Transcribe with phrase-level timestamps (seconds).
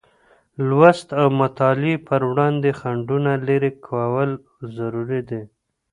[0.67, 4.29] لوست او مطالعې پر وړاندې خنډونه لېرې کول
[4.77, 5.41] ضروري دی.